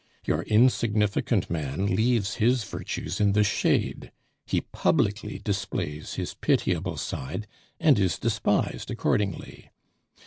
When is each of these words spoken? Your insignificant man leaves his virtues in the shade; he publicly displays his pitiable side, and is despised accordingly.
Your 0.25 0.41
insignificant 0.41 1.47
man 1.51 1.85
leaves 1.85 2.37
his 2.41 2.63
virtues 2.63 3.21
in 3.21 3.33
the 3.33 3.43
shade; 3.43 4.11
he 4.47 4.61
publicly 4.61 5.37
displays 5.37 6.15
his 6.15 6.33
pitiable 6.33 6.97
side, 6.97 7.45
and 7.79 7.99
is 7.99 8.17
despised 8.17 8.89
accordingly. 8.89 9.69